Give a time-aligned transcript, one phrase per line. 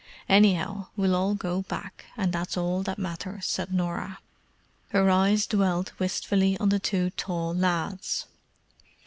[0.27, 4.17] "Anyhow, we'll all go back; and that's all that matters," said Norah.
[4.89, 8.25] Her eyes dwelt wistfully on the two tall lads.